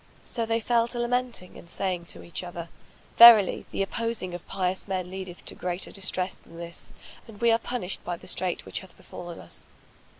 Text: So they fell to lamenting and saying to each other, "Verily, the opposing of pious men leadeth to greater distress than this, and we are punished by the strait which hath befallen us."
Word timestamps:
So 0.23 0.47
they 0.47 0.59
fell 0.59 0.87
to 0.87 0.99
lamenting 0.99 1.59
and 1.59 1.69
saying 1.69 2.05
to 2.05 2.23
each 2.23 2.41
other, 2.43 2.69
"Verily, 3.17 3.67
the 3.69 3.83
opposing 3.83 4.33
of 4.33 4.47
pious 4.47 4.87
men 4.87 5.11
leadeth 5.11 5.45
to 5.45 5.53
greater 5.53 5.91
distress 5.91 6.37
than 6.37 6.57
this, 6.57 6.91
and 7.27 7.39
we 7.39 7.51
are 7.51 7.59
punished 7.59 8.03
by 8.03 8.17
the 8.17 8.25
strait 8.25 8.65
which 8.65 8.79
hath 8.79 8.97
befallen 8.97 9.37
us." 9.39 9.67